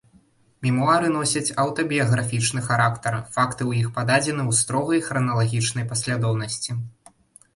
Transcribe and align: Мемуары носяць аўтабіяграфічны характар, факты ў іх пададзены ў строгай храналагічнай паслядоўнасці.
Мемуары 0.65 1.09
носяць 1.15 1.53
аўтабіяграфічны 1.63 2.63
характар, 2.69 3.13
факты 3.35 3.63
ў 3.69 3.83
іх 3.83 3.87
пададзены 3.97 4.43
ў 4.49 4.61
строгай 4.61 5.05
храналагічнай 5.09 5.85
паслядоўнасці. 5.91 6.71